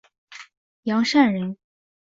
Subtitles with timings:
[0.81, 1.57] 杨善人。